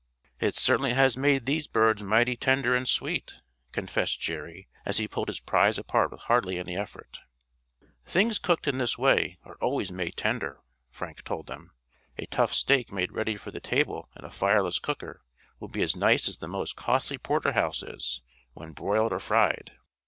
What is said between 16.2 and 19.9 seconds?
as the most costly porterhouse is when broiled or fried.